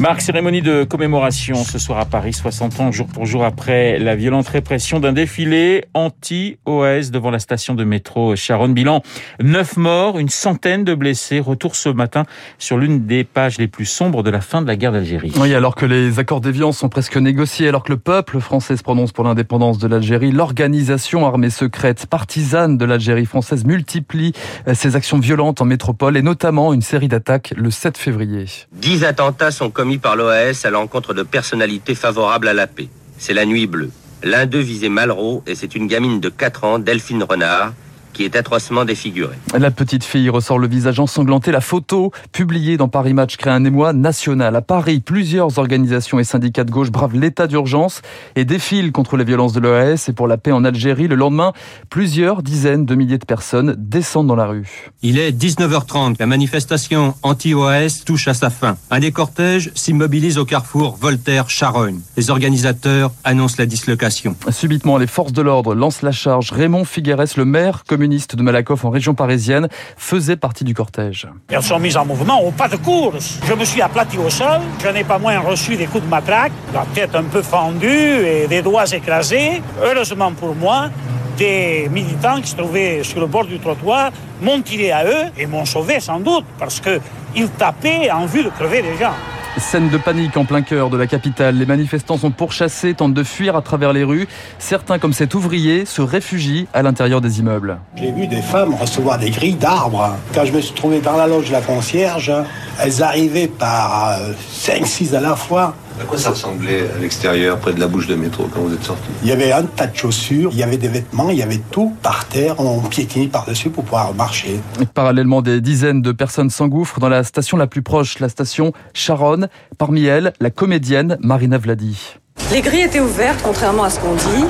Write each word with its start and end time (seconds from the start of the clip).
Marc, 0.00 0.22
cérémonie 0.22 0.62
de 0.62 0.84
commémoration 0.84 1.56
ce 1.56 1.78
soir 1.78 1.98
à 1.98 2.06
Paris, 2.06 2.32
60 2.32 2.80
ans 2.80 2.90
jour 2.90 3.06
pour 3.06 3.26
jour 3.26 3.44
après 3.44 3.98
la 3.98 4.16
violente 4.16 4.48
répression 4.48 4.98
d'un 4.98 5.12
défilé 5.12 5.84
anti-OAS 5.92 7.10
devant 7.12 7.30
la 7.30 7.38
station 7.38 7.74
de 7.74 7.84
métro 7.84 8.34
Charonne. 8.34 8.72
Bilan, 8.72 9.02
9 9.42 9.76
morts, 9.76 10.18
une 10.18 10.30
centaine 10.30 10.84
de 10.84 10.94
blessés. 10.94 11.38
Retour 11.38 11.76
ce 11.76 11.90
matin 11.90 12.24
sur 12.58 12.78
l'une 12.78 13.04
des 13.04 13.24
pages 13.24 13.58
les 13.58 13.68
plus 13.68 13.84
sombres 13.84 14.22
de 14.22 14.30
la 14.30 14.40
fin 14.40 14.62
de 14.62 14.66
la 14.66 14.76
guerre 14.76 14.92
d'Algérie. 14.92 15.34
Oui, 15.36 15.54
alors 15.54 15.74
que 15.74 15.84
les 15.84 16.18
accords 16.18 16.40
d'éviance 16.40 16.78
sont 16.78 16.88
presque 16.88 17.18
négociés, 17.18 17.68
alors 17.68 17.82
que 17.82 17.92
le 17.92 17.98
peuple 17.98 18.40
français 18.40 18.78
se 18.78 18.82
prononce 18.82 19.12
pour 19.12 19.24
l'indépendance 19.24 19.76
de 19.76 19.86
l'Algérie, 19.86 20.32
l'organisation 20.32 21.26
armée 21.26 21.50
secrète 21.50 22.06
partisane 22.06 22.78
de 22.78 22.86
l'Algérie 22.86 23.26
française 23.26 23.66
multiplie 23.66 24.32
ses 24.72 24.96
actions 24.96 25.18
violentes 25.18 25.60
en 25.60 25.66
métropole 25.66 26.16
et 26.16 26.22
notamment 26.22 26.72
une 26.72 26.80
série 26.80 27.08
d'attaques 27.08 27.52
le 27.54 27.70
7 27.70 27.98
février. 27.98 28.46
10 28.72 29.04
attentats 29.04 29.50
sont 29.50 29.68
commis 29.68 29.89
par 29.98 30.16
l'OAS 30.16 30.64
à 30.64 30.70
l'encontre 30.70 31.14
de 31.14 31.22
personnalités 31.22 31.94
favorables 31.94 32.48
à 32.48 32.54
la 32.54 32.66
paix. 32.66 32.88
C'est 33.18 33.34
la 33.34 33.46
nuit 33.46 33.66
bleue. 33.66 33.90
L'un 34.22 34.46
d'eux 34.46 34.60
visait 34.60 34.88
Malraux 34.88 35.42
et 35.46 35.54
c'est 35.54 35.74
une 35.74 35.86
gamine 35.86 36.20
de 36.20 36.28
4 36.28 36.64
ans, 36.64 36.78
Delphine 36.78 37.22
Renard, 37.22 37.72
qui 38.12 38.24
est 38.24 38.36
atrocement 38.36 38.84
défigurée. 38.84 39.36
La 39.56 39.70
petite 39.70 40.04
fille 40.04 40.28
ressort 40.28 40.58
le 40.58 40.68
visage 40.68 41.00
ensanglanté. 41.00 41.52
La 41.52 41.60
photo, 41.60 42.12
publiée 42.32 42.76
dans 42.76 42.88
Paris 42.88 43.14
Match, 43.14 43.36
crée 43.36 43.50
un 43.50 43.64
émoi 43.64 43.92
national. 43.92 44.56
À 44.56 44.62
Paris, 44.62 45.00
plusieurs 45.00 45.58
organisations 45.58 46.18
et 46.18 46.24
syndicats 46.24 46.64
de 46.64 46.70
gauche 46.70 46.90
bravent 46.90 47.18
l'état 47.18 47.46
d'urgence 47.46 48.02
et 48.36 48.44
défilent 48.44 48.92
contre 48.92 49.16
les 49.16 49.24
violences 49.24 49.52
de 49.52 49.60
l'OAS 49.60 50.08
et 50.08 50.12
pour 50.12 50.28
la 50.28 50.36
paix 50.36 50.52
en 50.52 50.64
Algérie. 50.64 51.08
Le 51.08 51.16
lendemain, 51.16 51.52
plusieurs 51.88 52.42
dizaines 52.42 52.86
de 52.86 52.94
milliers 52.94 53.18
de 53.18 53.24
personnes 53.24 53.74
descendent 53.78 54.28
dans 54.28 54.36
la 54.36 54.46
rue. 54.46 54.90
Il 55.02 55.18
est 55.18 55.32
19h30. 55.32 56.16
La 56.18 56.26
manifestation 56.26 57.14
anti-OAS 57.22 58.04
touche 58.04 58.28
à 58.28 58.34
sa 58.34 58.50
fin. 58.50 58.76
Un 58.90 59.00
des 59.00 59.12
cortèges 59.12 59.70
s'immobilise 59.74 60.38
au 60.38 60.44
carrefour 60.44 60.96
Voltaire-Charogne. 61.00 62.00
Les 62.16 62.30
organisateurs 62.30 63.12
annoncent 63.24 63.56
la 63.58 63.66
dislocation. 63.66 64.36
Subitement, 64.50 64.98
les 64.98 65.06
forces 65.06 65.32
de 65.32 65.42
l'ordre 65.42 65.74
lancent 65.74 66.02
la 66.02 66.12
charge. 66.12 66.52
Raymond 66.52 66.84
Figueres, 66.84 67.36
le 67.36 67.44
maire 67.44 67.84
communiste 68.00 68.34
de 68.34 68.42
Malakoff 68.42 68.86
en 68.86 68.88
région 68.88 69.14
parisienne, 69.14 69.68
faisait 69.98 70.36
partie 70.36 70.64
du 70.64 70.72
cortège. 70.72 71.28
Elles 71.50 71.62
sont 71.62 71.78
mises 71.78 71.98
en 71.98 72.06
mouvement 72.06 72.42
au 72.42 72.50
pas 72.50 72.66
de 72.66 72.76
course. 72.76 73.38
Je 73.46 73.52
me 73.52 73.62
suis 73.62 73.82
aplati 73.82 74.16
au 74.16 74.30
sol. 74.30 74.60
Je 74.82 74.88
n'ai 74.88 75.04
pas 75.04 75.18
moins 75.18 75.38
reçu 75.40 75.76
des 75.76 75.84
coups 75.84 76.04
de 76.04 76.08
matraque, 76.08 76.52
la 76.72 76.86
tête 76.94 77.14
un 77.14 77.24
peu 77.24 77.42
fendue 77.42 78.24
et 78.24 78.46
des 78.48 78.62
doigts 78.62 78.90
écrasés. 78.90 79.60
Heureusement 79.84 80.32
pour 80.32 80.54
moi, 80.54 80.88
des 81.36 81.90
militants 81.90 82.40
qui 82.40 82.48
se 82.48 82.56
trouvaient 82.56 83.02
sur 83.02 83.20
le 83.20 83.26
bord 83.26 83.44
du 83.44 83.58
trottoir 83.58 84.12
m'ont 84.40 84.62
tiré 84.62 84.92
à 84.92 85.04
eux 85.04 85.26
et 85.36 85.44
m'ont 85.44 85.66
sauvé 85.66 86.00
sans 86.00 86.20
doute 86.20 86.46
parce 86.58 86.80
qu'ils 86.80 87.50
tapaient 87.58 88.10
en 88.10 88.24
vue 88.24 88.44
de 88.44 88.48
crever 88.48 88.80
les 88.80 88.96
gens. 88.96 89.12
Scène 89.56 89.88
de 89.88 89.98
panique 89.98 90.36
en 90.36 90.44
plein 90.44 90.62
cœur 90.62 90.90
de 90.90 90.96
la 90.96 91.06
capitale. 91.06 91.56
Les 91.56 91.66
manifestants 91.66 92.16
sont 92.16 92.30
pourchassés, 92.30 92.94
tentent 92.94 93.14
de 93.14 93.24
fuir 93.24 93.56
à 93.56 93.62
travers 93.62 93.92
les 93.92 94.04
rues. 94.04 94.28
Certains, 94.58 94.98
comme 94.98 95.12
cet 95.12 95.34
ouvrier, 95.34 95.84
se 95.84 96.02
réfugient 96.02 96.66
à 96.72 96.82
l'intérieur 96.82 97.20
des 97.20 97.40
immeubles. 97.40 97.78
J'ai 97.96 98.12
vu 98.12 98.26
des 98.26 98.42
femmes 98.42 98.74
recevoir 98.74 99.18
des 99.18 99.30
grilles 99.30 99.54
d'arbres. 99.54 100.16
Quand 100.34 100.44
je 100.44 100.52
me 100.52 100.60
suis 100.60 100.74
trouvé 100.74 101.00
dans 101.00 101.16
la 101.16 101.26
loge 101.26 101.48
de 101.48 101.52
la 101.52 101.60
concierge, 101.60 102.32
elles 102.80 103.02
arrivaient 103.02 103.48
par 103.48 104.18
5-6 104.54 105.14
à 105.14 105.20
la 105.20 105.36
fois. 105.36 105.74
À 106.00 106.04
quoi 106.04 106.16
ça 106.16 106.30
ressemblait 106.30 106.88
à 106.96 106.98
l'extérieur, 106.98 107.58
près 107.58 107.74
de 107.74 107.80
la 107.80 107.86
bouche 107.86 108.06
de 108.06 108.14
métro, 108.14 108.48
quand 108.52 108.60
vous 108.60 108.72
êtes 108.72 108.82
sorti? 108.82 109.02
Il 109.22 109.28
y 109.28 109.32
avait 109.32 109.52
un 109.52 109.64
tas 109.64 109.86
de 109.86 109.94
chaussures, 109.94 110.50
il 110.52 110.58
y 110.58 110.62
avait 110.62 110.78
des 110.78 110.88
vêtements, 110.88 111.28
il 111.28 111.36
y 111.36 111.42
avait 111.42 111.60
tout 111.70 111.94
par 112.02 112.24
terre. 112.24 112.58
On 112.58 112.80
piétinait 112.80 113.26
par-dessus 113.26 113.68
pour 113.68 113.84
pouvoir 113.84 114.14
marcher. 114.14 114.60
Et 114.80 114.86
parallèlement, 114.86 115.42
des 115.42 115.60
dizaines 115.60 116.00
de 116.00 116.12
personnes 116.12 116.48
s'engouffrent 116.48 117.00
dans 117.00 117.10
la 117.10 117.22
station 117.22 117.58
la 117.58 117.66
plus 117.66 117.82
proche, 117.82 118.18
la 118.18 118.30
station 118.30 118.72
Charonne. 118.94 119.48
Parmi 119.76 120.06
elles, 120.06 120.32
la 120.40 120.50
comédienne 120.50 121.18
Marina 121.20 121.58
Vladi. 121.58 122.14
Les 122.50 122.62
grilles 122.62 122.82
étaient 122.82 123.00
ouvertes, 123.00 123.40
contrairement 123.44 123.84
à 123.84 123.90
ce 123.90 124.00
qu'on 124.00 124.14
dit. 124.14 124.44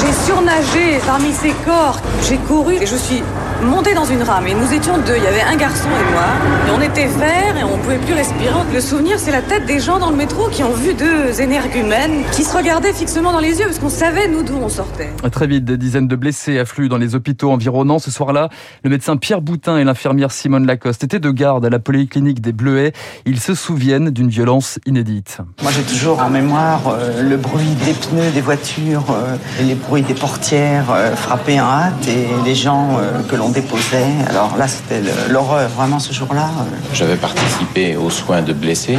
J'ai 0.00 0.12
surnagé 0.26 0.98
parmi 1.06 1.32
ces 1.32 1.52
corps. 1.66 2.00
J'ai 2.26 2.38
couru 2.38 2.76
et 2.76 2.86
je 2.86 2.96
suis 2.96 3.22
montée 3.62 3.94
dans 3.94 4.04
une 4.04 4.22
rame. 4.22 4.46
Et 4.46 4.54
nous 4.54 4.72
étions 4.72 4.98
deux. 4.98 5.16
Il 5.16 5.22
y 5.22 5.26
avait 5.26 5.42
un 5.42 5.56
garçon 5.56 5.88
et 5.88 6.12
moi. 6.12 6.24
Et 6.66 6.70
on 6.76 6.80
était 6.80 7.06
verts 7.06 7.56
et 7.58 7.64
on 7.64 7.78
pouvait 7.78 7.98
plus 7.98 8.14
respirer. 8.14 8.54
Le 8.72 8.80
souvenir, 8.80 9.18
c'est 9.18 9.30
la 9.30 9.42
tête 9.42 9.66
des 9.66 9.80
gens 9.80 9.98
dans 9.98 10.10
le 10.10 10.16
métro 10.16 10.48
qui 10.48 10.62
ont 10.62 10.72
vu 10.72 10.94
deux 10.94 11.40
énergumènes 11.40 12.22
qui 12.32 12.44
se 12.44 12.56
regardaient 12.56 12.92
fixement 12.92 13.32
dans 13.32 13.40
les 13.40 13.58
yeux 13.58 13.66
parce 13.66 13.78
qu'on 13.78 13.88
savait, 13.88 14.28
nous, 14.28 14.42
d'où 14.42 14.56
on 14.56 14.68
sortait. 14.68 15.10
Très 15.32 15.46
vite, 15.46 15.64
des 15.64 15.76
dizaines 15.76 16.08
de 16.08 16.16
blessés 16.16 16.58
affluent 16.58 16.88
dans 16.88 16.98
les 16.98 17.14
hôpitaux 17.14 17.50
environnants. 17.50 17.98
Ce 17.98 18.10
soir-là, 18.10 18.48
le 18.82 18.90
médecin 18.90 19.16
Pierre 19.16 19.40
Boutin 19.40 19.78
et 19.78 19.84
l'infirmière 19.84 20.32
Simone 20.32 20.66
Lacoste 20.66 21.04
étaient 21.04 21.20
de 21.20 21.30
garde 21.30 21.64
à 21.64 21.70
la 21.70 21.78
polyclinique 21.78 22.40
des 22.40 22.52
Bleuets. 22.52 22.92
Ils 23.26 23.40
se 23.40 23.54
souviennent 23.54 24.10
d'une 24.10 24.28
violence 24.28 24.78
inédite. 24.86 25.38
Moi, 25.62 25.72
j'ai 25.72 25.82
toujours 25.82 26.20
en 26.20 26.30
mémoire 26.30 26.80
euh, 26.88 27.22
le 27.22 27.36
bruit 27.36 27.74
des 27.84 27.92
pneus 27.92 28.30
des 28.32 28.40
voitures, 28.40 29.04
euh, 29.10 29.36
et 29.60 29.64
les 29.64 29.74
bruits 29.74 30.02
des 30.02 30.14
portières 30.14 30.90
euh, 30.90 31.14
frappées 31.14 31.60
en 31.60 31.64
hâte 31.64 32.08
et 32.08 32.26
les 32.44 32.54
gens 32.54 32.98
euh, 32.98 33.22
que 33.28 33.36
l'on 33.36 33.43
déposait. 33.48 34.06
Alors 34.28 34.56
là, 34.56 34.66
c'était 34.68 35.02
l'horreur, 35.28 35.68
vraiment, 35.70 35.98
ce 35.98 36.12
jour-là. 36.12 36.50
J'avais 36.92 37.16
participé 37.16 37.96
aux 37.96 38.10
soins 38.10 38.42
de 38.42 38.52
blessés 38.52 38.98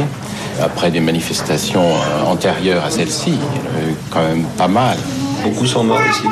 après 0.62 0.90
des 0.90 1.00
manifestations 1.00 1.86
euh, 1.86 2.24
antérieures 2.24 2.84
à 2.84 2.90
celle-ci. 2.90 3.30
Il 3.30 3.34
y 3.34 3.38
en 3.38 3.86
a 3.86 3.90
eu 3.90 3.94
quand 4.10 4.22
même 4.22 4.44
pas 4.56 4.68
mal. 4.68 4.96
Beaucoup 5.42 5.66
sont 5.66 5.84
morts 5.84 6.00
ici. 6.10 6.24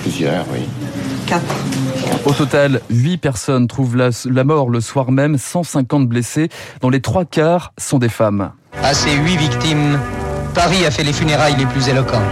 Plusieurs, 0.00 0.44
oui. 0.52 0.60
Quatre. 1.26 1.42
Au 2.24 2.32
total, 2.32 2.80
8 2.90 3.18
personnes 3.18 3.66
trouvent 3.66 3.96
la, 3.96 4.10
la 4.30 4.44
mort 4.44 4.70
le 4.70 4.80
soir 4.80 5.10
même, 5.10 5.38
150 5.38 6.08
blessés, 6.08 6.48
dont 6.80 6.90
les 6.90 7.00
trois 7.00 7.24
quarts 7.24 7.72
sont 7.78 7.98
des 7.98 8.08
femmes. 8.08 8.50
À 8.82 8.94
ces 8.94 9.14
huit 9.14 9.36
victimes, 9.36 9.98
Paris 10.54 10.86
a 10.86 10.90
fait 10.90 11.02
les 11.02 11.12
funérailles 11.12 11.56
les 11.56 11.66
plus 11.66 11.88
éloquentes. 11.88 12.22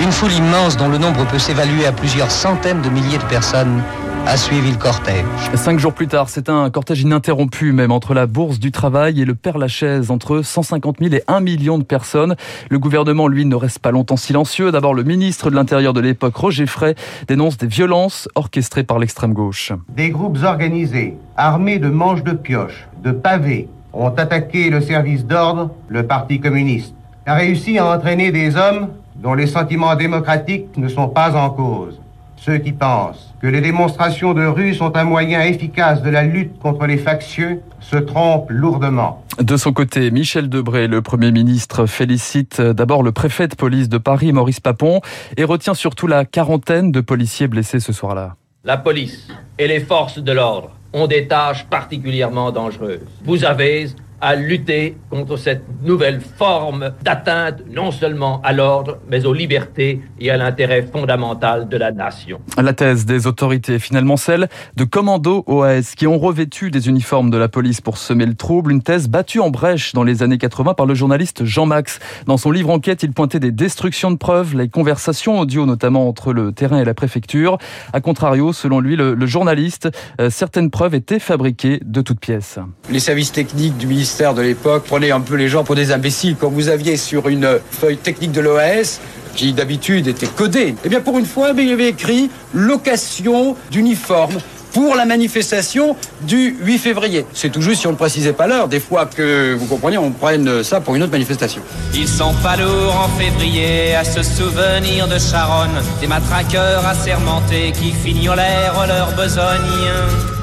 Une 0.00 0.12
foule 0.12 0.32
immense 0.32 0.76
dont 0.76 0.88
le 0.88 0.98
nombre 0.98 1.26
peut 1.26 1.38
s'évaluer 1.38 1.86
à 1.86 1.92
plusieurs 1.92 2.30
centaines 2.30 2.82
de 2.82 2.90
milliers 2.90 3.18
de 3.18 3.24
personnes 3.24 3.82
a 4.26 4.36
suivi 4.36 4.72
le 4.72 4.76
cortège. 4.76 5.24
Cinq 5.54 5.78
jours 5.78 5.92
plus 5.92 6.08
tard, 6.08 6.28
c'est 6.28 6.48
un 6.48 6.68
cortège 6.68 7.02
ininterrompu, 7.02 7.70
même 7.72 7.92
entre 7.92 8.12
la 8.12 8.26
Bourse 8.26 8.58
du 8.58 8.72
Travail 8.72 9.20
et 9.20 9.24
le 9.24 9.36
Père 9.36 9.56
Lachaise, 9.56 10.10
entre 10.10 10.42
150 10.42 10.96
000 11.00 11.14
et 11.14 11.22
1 11.28 11.40
million 11.40 11.78
de 11.78 11.84
personnes. 11.84 12.34
Le 12.68 12.78
gouvernement, 12.80 13.28
lui, 13.28 13.44
ne 13.44 13.54
reste 13.54 13.78
pas 13.78 13.92
longtemps 13.92 14.16
silencieux. 14.16 14.72
D'abord, 14.72 14.94
le 14.94 15.04
ministre 15.04 15.48
de 15.48 15.54
l'Intérieur 15.54 15.92
de 15.92 16.00
l'époque, 16.00 16.34
Roger 16.34 16.66
Frey, 16.66 16.96
dénonce 17.28 17.56
des 17.56 17.68
violences 17.68 18.28
orchestrées 18.34 18.82
par 18.82 18.98
l'extrême 18.98 19.32
gauche. 19.32 19.72
Des 19.94 20.10
groupes 20.10 20.38
organisés, 20.42 21.16
armés 21.36 21.78
de 21.78 21.88
manches 21.88 22.24
de 22.24 22.32
pioche, 22.32 22.88
de 23.04 23.12
pavés, 23.12 23.68
ont 23.92 24.08
attaqué 24.08 24.70
le 24.70 24.80
service 24.80 25.24
d'ordre, 25.24 25.70
le 25.88 26.04
Parti 26.04 26.40
communiste, 26.40 26.94
a 27.26 27.34
réussi 27.34 27.78
à 27.78 27.86
entraîner 27.86 28.32
des 28.32 28.56
hommes 28.56 28.88
dont 29.14 29.34
les 29.34 29.46
sentiments 29.46 29.94
démocratiques 29.94 30.76
ne 30.76 30.88
sont 30.88 31.08
pas 31.08 31.34
en 31.36 31.50
cause. 31.50 32.00
Ceux 32.36 32.58
qui 32.58 32.72
pensent 32.72 33.34
que 33.40 33.46
les 33.46 33.60
démonstrations 33.60 34.34
de 34.34 34.44
rue 34.44 34.74
sont 34.74 34.96
un 34.96 35.04
moyen 35.04 35.40
efficace 35.40 36.02
de 36.02 36.10
la 36.10 36.22
lutte 36.22 36.58
contre 36.58 36.86
les 36.86 36.96
factieux 36.96 37.60
se 37.80 37.96
trompent 37.96 38.50
lourdement. 38.50 39.24
De 39.40 39.56
son 39.56 39.72
côté, 39.72 40.10
Michel 40.10 40.48
Debré, 40.48 40.86
le 40.86 41.02
Premier 41.02 41.32
ministre, 41.32 41.86
félicite 41.86 42.60
d'abord 42.60 43.02
le 43.02 43.12
préfet 43.12 43.48
de 43.48 43.54
police 43.54 43.88
de 43.88 43.98
Paris, 43.98 44.32
Maurice 44.32 44.60
Papon, 44.60 45.00
et 45.36 45.44
retient 45.44 45.74
surtout 45.74 46.06
la 46.06 46.24
quarantaine 46.24 46.92
de 46.92 47.00
policiers 47.00 47.48
blessés 47.48 47.80
ce 47.80 47.92
soir-là. 47.92 48.36
La 48.64 48.76
police 48.76 49.28
et 49.58 49.68
les 49.68 49.80
forces 49.80 50.18
de 50.18 50.32
l'ordre 50.32 50.70
ont 50.92 51.06
des 51.06 51.28
tâches 51.28 51.66
particulièrement 51.66 52.50
dangereuses. 52.50 53.00
Vous 53.24 53.44
avez 53.44 53.88
à 54.26 54.34
lutter 54.34 54.96
contre 55.08 55.36
cette 55.36 55.62
nouvelle 55.84 56.20
forme 56.20 56.90
d'atteinte 57.00 57.62
non 57.72 57.92
seulement 57.92 58.40
à 58.42 58.52
l'ordre, 58.52 58.98
mais 59.08 59.24
aux 59.24 59.32
libertés 59.32 60.00
et 60.18 60.32
à 60.32 60.36
l'intérêt 60.36 60.82
fondamental 60.82 61.68
de 61.68 61.76
la 61.76 61.92
nation. 61.92 62.40
La 62.60 62.72
thèse 62.72 63.06
des 63.06 63.28
autorités 63.28 63.74
est 63.74 63.78
finalement 63.78 64.16
celle 64.16 64.48
de 64.74 64.82
commandos 64.82 65.44
OAS 65.46 65.94
qui 65.96 66.08
ont 66.08 66.18
revêtu 66.18 66.72
des 66.72 66.88
uniformes 66.88 67.30
de 67.30 67.36
la 67.36 67.46
police 67.46 67.80
pour 67.80 67.98
semer 67.98 68.26
le 68.26 68.34
trouble, 68.34 68.72
une 68.72 68.82
thèse 68.82 69.08
battue 69.08 69.38
en 69.38 69.50
brèche 69.50 69.92
dans 69.92 70.02
les 70.02 70.24
années 70.24 70.38
80 70.38 70.74
par 70.74 70.86
le 70.86 70.96
journaliste 70.96 71.44
Jean 71.44 71.66
Max. 71.66 72.00
Dans 72.26 72.36
son 72.36 72.50
livre 72.50 72.70
Enquête, 72.70 73.04
il 73.04 73.12
pointait 73.12 73.38
des 73.38 73.52
destructions 73.52 74.10
de 74.10 74.16
preuves, 74.16 74.56
les 74.56 74.68
conversations 74.68 75.38
audio 75.38 75.66
notamment 75.66 76.08
entre 76.08 76.32
le 76.32 76.50
terrain 76.50 76.80
et 76.80 76.84
la 76.84 76.94
préfecture. 76.94 77.58
A 77.92 78.00
contrario, 78.00 78.52
selon 78.52 78.80
lui, 78.80 78.96
le, 78.96 79.14
le 79.14 79.26
journaliste, 79.26 79.88
euh, 80.20 80.30
certaines 80.30 80.72
preuves 80.72 80.96
étaient 80.96 81.20
fabriquées 81.20 81.78
de 81.84 82.00
toutes 82.00 82.18
pièces. 82.18 82.58
Les 82.90 82.98
services 82.98 83.30
techniques 83.30 83.76
du 83.76 83.86
ministère 83.86 84.15
de 84.16 84.40
l'époque 84.40 84.84
prenaient 84.84 85.10
un 85.10 85.20
peu 85.20 85.34
les 85.34 85.48
gens 85.48 85.62
pour 85.62 85.74
des 85.74 85.92
imbéciles. 85.92 86.36
Quand 86.40 86.48
vous 86.48 86.68
aviez 86.68 86.96
sur 86.96 87.28
une 87.28 87.58
feuille 87.70 87.98
technique 87.98 88.32
de 88.32 88.40
l'OAS, 88.40 88.98
qui 89.34 89.52
d'habitude 89.52 90.06
était 90.08 90.26
codée, 90.26 90.74
eh 90.84 90.88
bien 90.88 91.02
pour 91.02 91.18
une 91.18 91.26
fois, 91.26 91.50
il 91.56 91.68
y 91.68 91.72
avait 91.72 91.88
écrit 91.88 92.30
location 92.54 93.56
d'uniforme 93.70 94.38
pour 94.76 94.94
la 94.94 95.06
manifestation 95.06 95.96
du 96.28 96.54
8 96.60 96.76
février. 96.76 97.24
C'est 97.32 97.48
tout 97.50 97.62
juste 97.62 97.80
si 97.80 97.86
on 97.86 97.92
ne 97.92 97.96
précisait 97.96 98.34
pas 98.34 98.46
l'heure. 98.46 98.68
Des 98.68 98.78
fois 98.78 99.06
que, 99.06 99.54
vous 99.54 99.64
comprenez, 99.64 99.96
on 99.96 100.10
prenne 100.10 100.62
ça 100.62 100.82
pour 100.82 100.94
une 100.94 101.02
autre 101.02 101.12
manifestation. 101.12 101.62
Ils 101.94 102.06
sont 102.06 102.34
pas 102.42 102.58
lourds 102.58 102.94
en 102.94 103.08
février 103.18 103.94
à 103.94 104.04
se 104.04 104.22
souvenir 104.22 105.08
de 105.08 105.18
Charonne, 105.18 105.70
des 105.98 106.06
matraqueurs 106.06 106.84
assermentés 106.86 107.72
qui 107.72 107.90
fignolèrent 107.90 108.86
leur 108.86 109.16
besogne. 109.16 109.46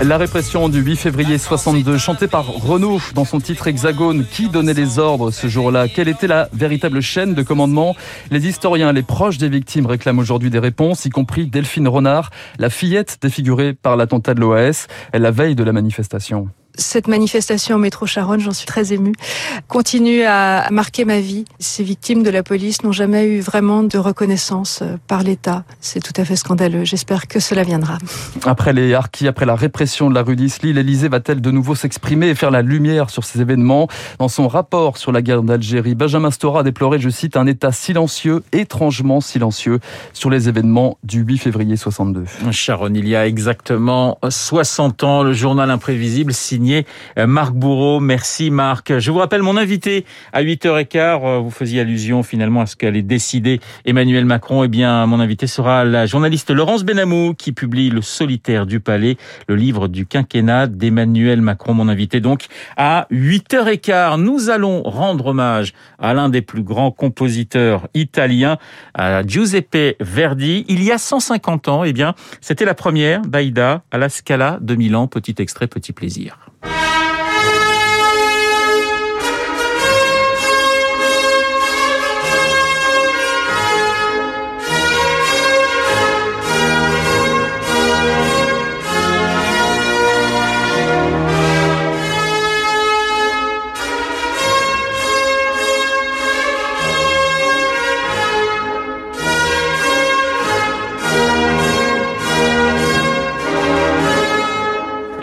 La 0.02 0.18
répression 0.18 0.68
du 0.68 0.80
8 0.80 0.96
février 0.96 1.38
62, 1.38 2.00
chantée 2.00 2.28
par 2.28 2.48
Renaud 2.48 3.00
dans 3.14 3.26
son 3.26 3.40
titre 3.40 3.68
Hexagone. 3.68 4.26
Qui 4.26 4.50
donnait 4.50 4.74
les 4.74 4.98
ordres 4.98 5.30
ce 5.30 5.48
jour-là? 5.48 5.88
Quelle 5.88 6.08
était 6.08 6.26
la 6.26 6.50
véritable 6.54 7.02
chaîne 7.02 7.36
de 7.36 7.44
commandement? 7.44 7.96
Les 8.32 8.48
historiens, 8.48 8.92
les 8.94 9.04
proches 9.04 9.38
des 9.38 9.50
victimes 9.50 9.86
réclament 9.86 10.18
aujourd'hui 10.18 10.50
des 10.50 10.58
réponses, 10.58 11.06
y 11.06 11.12
compris 11.12 11.46
Delphine 11.46 11.88
Renard, 11.88 12.32
la 12.58 12.72
fillette 12.72 13.20
défigurée 13.22 13.74
par 13.74 13.96
l'attentat 13.96 14.23
de 14.32 14.40
l'OAS, 14.40 14.88
la 15.14 15.32
veille 15.32 15.56
de 15.56 15.64
la 15.64 15.74
manifestation 15.74 16.50
cette 16.76 17.08
manifestation 17.08 17.76
au 17.76 17.80
métro 17.80 18.06
Charonne, 18.06 18.40
j'en 18.40 18.52
suis 18.52 18.66
très 18.66 18.94
émue, 18.94 19.14
continue 19.68 20.24
à 20.24 20.70
marquer 20.72 21.06
ma 21.06 21.20
vie. 21.20 21.46
Ces 21.60 21.84
victimes 21.84 22.24
de 22.24 22.30
la 22.30 22.44
police 22.44 22.84
n'ont 22.84 22.92
jamais 22.92 23.26
eu 23.26 23.40
vraiment 23.42 23.84
de 23.84 23.98
reconnaissance 23.98 24.80
euh, 24.82 24.98
par 25.08 25.24
l'État. 25.24 25.64
C'est 25.82 26.02
tout 26.02 26.14
à 26.20 26.26
fait 26.26 26.36
scandaleux. 26.36 26.84
J'espère 26.84 27.28
que 27.28 27.40
cela 27.40 27.64
viendra. 27.64 27.98
Après 28.46 28.74
les 28.74 28.94
harkis, 28.94 29.28
après 29.28 29.46
la 29.46 29.56
répression 29.56 30.10
de 30.10 30.16
la 30.16 30.24
rue 30.24 30.36
d'Isly, 30.36 30.74
l'Elysée 30.74 31.10
va-t-elle 31.10 31.42
de 31.42 31.52
nouveau 31.52 31.76
s'exprimer 31.76 32.30
et 32.30 32.36
faire 32.36 32.52
la 32.52 32.62
lumière 32.62 33.10
sur 33.10 33.24
ces 33.24 33.42
événements? 33.42 33.88
Dans 34.20 34.28
son 34.28 34.48
rapport 34.48 34.98
sur 34.98 35.12
la 35.12 35.22
guerre 35.22 35.44
d'Algérie, 35.44 35.96
Benjamin 35.96 36.32
Stora 36.32 36.62
a 36.62 36.64
déploré, 36.64 37.00
je 37.00 37.10
cite, 37.10 37.38
un 37.38 37.46
État 37.46 37.72
silencieux, 37.72 38.44
étrangement 38.52 39.22
silencieux, 39.22 39.80
sur 40.14 40.30
les 40.30 40.50
événements 40.50 40.98
du 41.04 41.22
8 41.22 41.38
février 41.38 41.78
62. 41.78 42.26
Charonne, 42.52 42.96
il 42.96 43.08
y 43.08 43.16
a 43.16 43.28
exactement 43.28 44.18
60 44.28 45.04
ans, 45.04 45.24
le 45.24 45.34
journal 45.34 45.70
imprévisible 45.70 46.34
euh, 47.18 47.28
Marc 47.28 47.54
Bourreau. 47.54 48.00
Merci 48.00 48.52
Marc. 48.52 48.98
Je 49.00 49.12
vous 49.12 49.20
rappelle 49.20 49.42
mon 49.42 49.58
invité 49.58 50.06
à 50.32 50.44
8h15. 50.44 50.98
Euh, 50.98 51.40
vous 51.40 51.52
faisiez 51.52 51.82
allusion 51.82 52.24
finalement 52.24 52.62
à 52.62 52.66
ce 52.66 52.76
qu'allait 52.76 53.02
décider 53.02 53.60
Emmanuel 53.86 54.26
Macron. 54.26 54.64
Eh 54.64 54.68
bien, 54.68 55.06
mon 55.06 55.20
invité 55.20 55.48
sera 55.48 55.84
la 55.84 56.06
journaliste 56.06 56.50
Laurence 56.52 56.84
Benamou 56.84 57.34
qui 57.34 57.52
publie 57.52 57.90
Le 57.90 58.02
solitaire 58.02 58.66
du 58.66 58.80
palais, 58.80 59.18
le 59.48 59.56
livre 59.56 59.88
du 59.88 60.06
quinquennat 60.06 60.68
d'Emmanuel 60.68 61.42
Macron. 61.42 61.74
Mon 61.74 61.90
invité 61.90 62.20
donc 62.20 62.46
à 62.78 63.08
8h15. 63.12 64.20
Nous 64.20 64.50
allons 64.50 64.84
rendre 64.84 65.28
hommage 65.28 65.74
à 66.00 66.14
l'un 66.14 66.30
des 66.30 66.42
plus 66.42 66.64
grands 66.64 66.92
compositeurs 66.92 67.88
italiens, 67.94 68.58
à 68.94 69.26
Giuseppe 69.26 69.96
Verdi. 70.00 70.66
Il 70.68 70.84
y 70.84 70.92
a 70.92 70.98
150 70.98 71.68
ans, 71.68 71.84
eh 71.84 71.94
bien, 71.94 72.16
c'était 72.42 72.66
la 72.66 72.74
première 72.74 73.22
d'Aïda 73.22 73.84
à 73.92 73.98
la 73.98 74.10
Scala 74.10 74.60
de 74.62 74.76
Milan. 74.76 75.08
Petit 75.08 75.36
extrait, 75.40 75.68
petit 75.68 75.94
plaisir. 75.94 76.53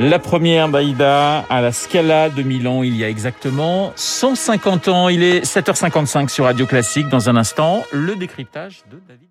La 0.02 0.18
première 0.18 0.70
d'Aïda 0.70 1.44
à 1.50 1.60
la 1.60 1.72
Scala 1.72 2.30
de 2.30 2.42
Milan 2.42 2.82
il 2.82 2.96
y 2.96 3.04
a 3.04 3.10
exactement 3.10 3.92
150 3.96 4.88
ans. 4.88 5.10
Il 5.10 5.22
est 5.22 5.44
7h55 5.44 6.30
sur 6.30 6.46
Radio 6.46 6.64
Classique. 6.64 7.10
Dans 7.10 7.28
un 7.28 7.36
instant, 7.36 7.84
le 7.92 8.16
décryptage 8.16 8.82
de 8.90 8.98
David. 9.06 9.29